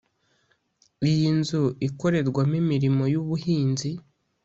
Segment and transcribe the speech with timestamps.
[1.09, 3.91] iyinzu ikorerwamo imirimo y ‘ubuhinzi